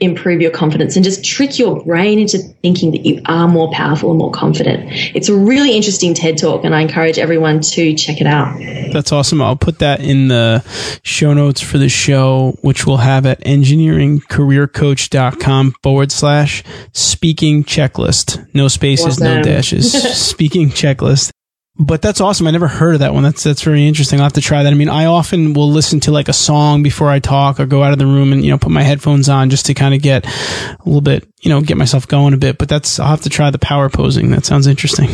[0.00, 4.10] improve your confidence and just trick your brain into thinking that you are more powerful
[4.10, 4.84] and more confident.
[5.14, 8.58] It's a really interesting TED talk, and I encourage everyone to check it out.
[8.92, 9.40] That's awesome.
[9.42, 10.64] I'll put that in the
[11.02, 18.46] show notes for the show, which we'll have at engineeringcareercoach.com forward slash speaking checklist.
[18.54, 19.24] No spaces, awesome.
[19.24, 19.92] no dashes.
[20.16, 21.32] speaking checklist
[21.78, 22.46] but that's awesome.
[22.46, 23.22] I never heard of that one.
[23.22, 24.18] That's that's very interesting.
[24.18, 24.72] I'll have to try that.
[24.72, 27.82] I mean, I often will listen to like a song before I talk or go
[27.82, 30.00] out of the room and you know put my headphones on just to kind of
[30.00, 32.56] get a little bit you know get myself going a bit.
[32.56, 34.30] But that's I'll have to try the power posing.
[34.30, 35.08] That sounds interesting.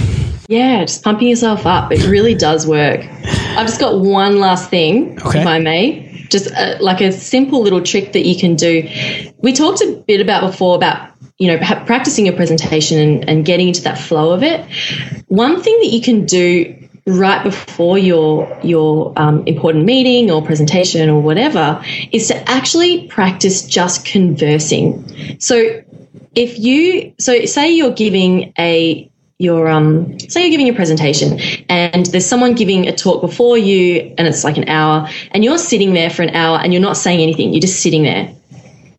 [0.48, 1.90] Yeah, just pumping yourself up.
[1.90, 3.00] It really does work.
[3.00, 5.40] I've just got one last thing, okay.
[5.40, 6.11] if I may.
[6.32, 8.88] Just a, like a simple little trick that you can do.
[9.38, 13.68] We talked a bit about before about you know, practicing your presentation and, and getting
[13.68, 14.64] into that flow of it.
[15.26, 21.10] One thing that you can do right before your your um, important meeting or presentation
[21.10, 25.38] or whatever is to actually practice just conversing.
[25.40, 25.82] So
[26.34, 29.10] if you so say you're giving a
[29.42, 34.14] your um say you're giving a presentation and there's someone giving a talk before you
[34.16, 36.96] and it's like an hour and you're sitting there for an hour and you're not
[36.96, 38.32] saying anything you're just sitting there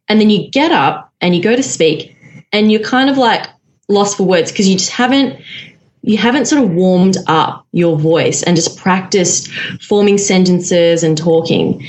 [0.10, 2.15] and then you get up and you go to speak
[2.51, 3.47] and you're kind of like
[3.89, 5.39] lost for words because you just haven't
[6.03, 9.49] you haven't sort of warmed up your voice and just practiced
[9.82, 11.86] forming sentences and talking.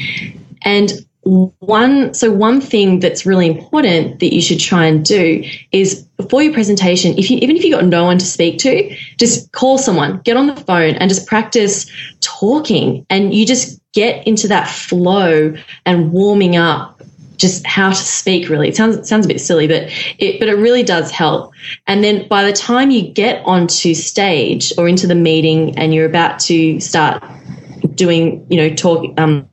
[0.62, 0.92] And
[1.24, 6.42] one so one thing that's really important that you should try and do is before
[6.42, 9.78] your presentation if you even if you got no one to speak to just call
[9.78, 13.06] someone get on the phone and just practice talking.
[13.10, 15.54] And you just get into that flow
[15.86, 17.00] and warming up
[17.36, 18.68] just how to speak really.
[18.68, 21.52] It sounds it sounds a bit silly but it but it really does help.
[21.86, 26.06] And then by the time you get onto stage or into the meeting and you're
[26.06, 27.22] about to start
[27.96, 29.48] doing, you know, talk, um,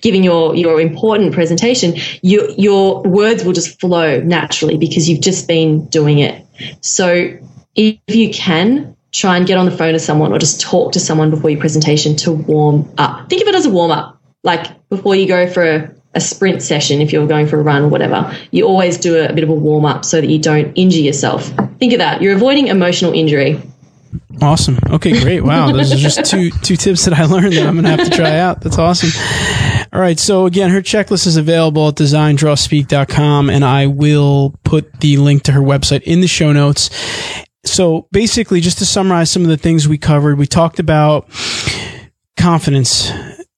[0.00, 5.46] giving your your important presentation, your your words will just flow naturally because you've just
[5.48, 6.44] been doing it.
[6.80, 7.38] So
[7.74, 11.00] if you can try and get on the phone to someone or just talk to
[11.00, 13.28] someone before your presentation to warm up.
[13.30, 16.62] Think of it as a warm up, like before you go for a, a sprint
[16.62, 19.42] session, if you're going for a run or whatever, you always do a, a bit
[19.42, 21.50] of a warm up so that you don't injure yourself.
[21.78, 22.20] Think of that.
[22.20, 23.60] You're avoiding emotional injury.
[24.40, 24.78] Awesome.
[24.90, 25.42] Okay, great.
[25.42, 28.10] Wow, those are just two two tips that I learned that I'm going to have
[28.10, 28.60] to try out.
[28.60, 29.10] That's awesome.
[29.92, 30.18] All right.
[30.18, 35.52] So again, her checklist is available at designdrawspeak.com and I will put the link to
[35.52, 36.90] her website in the show notes.
[37.64, 41.28] So basically, just to summarize some of the things we covered, we talked about
[42.36, 43.10] confidence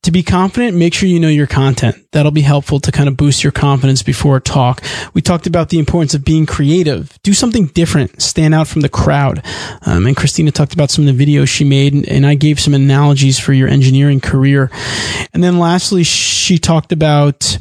[0.09, 1.95] to be confident, make sure you know your content.
[2.13, 4.83] That'll be helpful to kind of boost your confidence before a talk.
[5.13, 7.19] We talked about the importance of being creative.
[7.23, 8.23] Do something different.
[8.23, 9.45] Stand out from the crowd.
[9.83, 12.59] Um, and Christina talked about some of the videos she made, and, and I gave
[12.59, 14.71] some analogies for your engineering career.
[15.35, 17.59] And then lastly, she talked about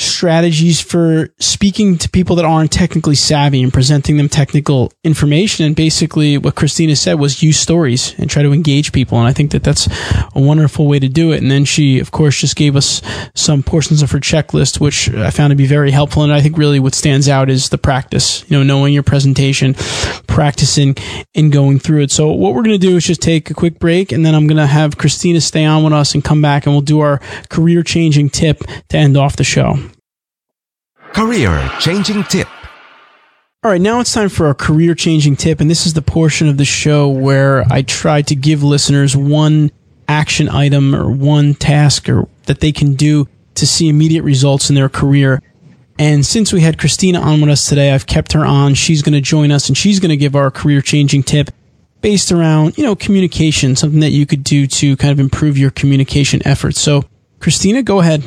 [0.00, 5.66] strategies for speaking to people that aren't technically savvy and presenting them technical information.
[5.66, 9.18] And basically, what Christina said was use stories and try to engage people.
[9.18, 9.88] And I think that that's
[10.34, 11.42] a wonderful way to do it.
[11.42, 13.02] And then she, of course, just gave us
[13.34, 16.22] some portions of her checklist, which I found to be very helpful.
[16.22, 19.74] And I think really what stands out is the practice, you know, knowing your presentation,
[20.26, 20.96] practicing
[21.34, 22.10] and going through it.
[22.10, 24.46] So what we're going to do is just take a quick break and then I'm
[24.46, 27.18] going to have Christina stay on with us and come back and we'll do our
[27.50, 29.76] career changing tip to end off the show.
[31.12, 32.48] Career changing tip.
[33.62, 35.60] All right, now it's time for our career changing tip.
[35.60, 39.70] And this is the portion of the show where I try to give listeners one
[40.08, 44.76] action item or one task or that they can do to see immediate results in
[44.76, 45.42] their career.
[45.98, 48.74] And since we had Christina on with us today, I've kept her on.
[48.74, 51.50] She's going to join us and she's going to give our career changing tip
[52.00, 55.70] based around, you know, communication, something that you could do to kind of improve your
[55.70, 56.80] communication efforts.
[56.80, 57.04] So,
[57.40, 58.22] Christina, go ahead.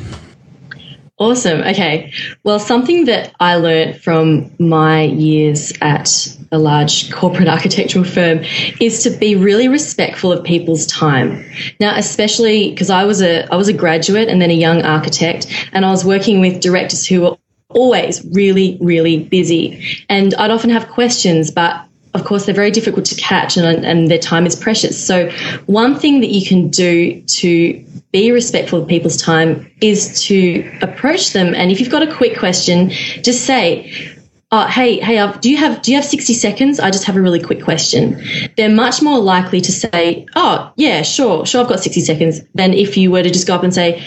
[1.18, 1.60] Awesome.
[1.60, 2.12] Okay.
[2.42, 8.40] Well, something that I learned from my years at a large corporate architectural firm
[8.80, 11.44] is to be really respectful of people's time.
[11.78, 15.46] Now, especially because I was a I was a graduate and then a young architect,
[15.72, 17.36] and I was working with directors who were
[17.68, 23.04] always really, really busy, and I'd often have questions, but of course, they're very difficult
[23.06, 25.04] to catch and, and their time is precious.
[25.04, 25.30] So,
[25.66, 31.32] one thing that you can do to be respectful of people's time is to approach
[31.32, 31.54] them.
[31.54, 32.90] And if you've got a quick question,
[33.22, 34.14] just say,
[34.56, 36.78] Oh, hey, hey, do you have do you have sixty seconds?
[36.78, 38.22] I just have a really quick question.
[38.56, 42.72] They're much more likely to say, "Oh, yeah, sure, sure, I've got sixty seconds," than
[42.72, 44.00] if you were to just go up and say,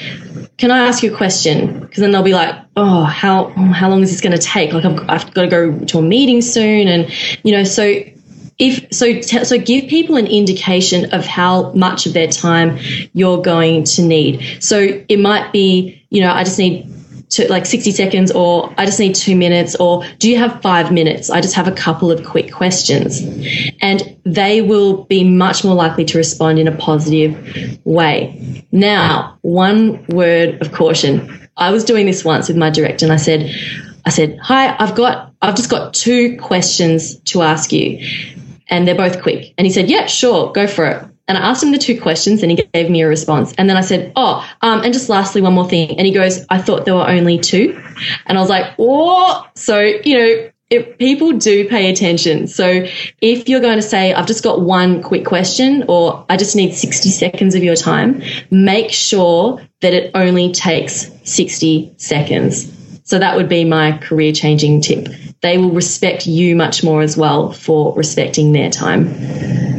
[0.58, 4.04] "Can I ask you a question?" Because then they'll be like, "Oh, how how long
[4.04, 4.74] is this going to take?
[4.74, 7.10] Like, I've, I've got to go to a meeting soon," and
[7.44, 8.04] you know, so
[8.60, 12.78] if so t- so give people an indication of how much of their time
[13.14, 16.92] you're going to need so it might be you know i just need
[17.30, 20.92] to like 60 seconds or I just need two minutes or do you have five
[20.92, 21.30] minutes?
[21.30, 23.22] I just have a couple of quick questions.
[23.82, 28.66] And they will be much more likely to respond in a positive way.
[28.72, 31.50] Now, one word of caution.
[31.58, 33.54] I was doing this once with my director and I said,
[34.06, 38.00] I said, hi, I've got, I've just got two questions to ask you
[38.70, 39.54] and they're both quick.
[39.58, 41.06] And he said, yeah, sure, go for it.
[41.28, 43.54] And I asked him the two questions and he gave me a response.
[43.58, 45.98] And then I said, Oh, um, and just lastly, one more thing.
[45.98, 47.82] And he goes, I thought there were only two.
[48.26, 52.48] And I was like, Oh, so, you know, if people do pay attention.
[52.48, 52.86] So
[53.22, 56.74] if you're going to say, I've just got one quick question or I just need
[56.74, 58.22] 60 seconds of your time,
[58.52, 62.74] make sure that it only takes 60 seconds.
[63.04, 65.08] So that would be my career changing tip.
[65.42, 69.08] They will respect you much more as well for respecting their time.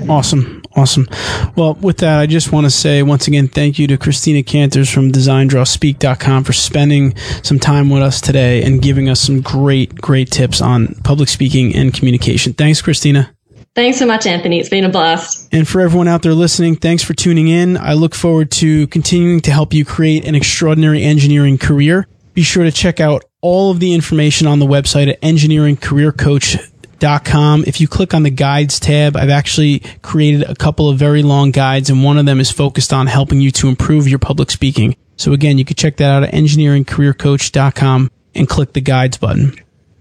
[0.08, 0.57] Awesome.
[0.78, 1.08] Awesome.
[1.56, 4.88] Well, with that, I just want to say once again, thank you to Christina Canters
[4.88, 10.30] from designdrawspeak.com for spending some time with us today and giving us some great, great
[10.30, 12.52] tips on public speaking and communication.
[12.52, 13.34] Thanks, Christina.
[13.74, 14.60] Thanks so much, Anthony.
[14.60, 15.48] It's been a blast.
[15.50, 17.76] And for everyone out there listening, thanks for tuning in.
[17.76, 22.06] I look forward to continuing to help you create an extraordinary engineering career.
[22.34, 27.64] Be sure to check out all of the information on the website at engineeringcareercoach.com com.
[27.66, 31.50] If you click on the guides tab, I've actually created a couple of very long
[31.50, 34.96] guides, and one of them is focused on helping you to improve your public speaking.
[35.16, 39.54] So again, you can check that out at engineeringcareercoach.com and click the guides button.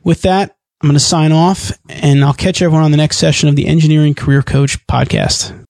[0.03, 3.49] With that, I'm going to sign off and I'll catch everyone on the next session
[3.49, 5.65] of the Engineering Career Coach podcast.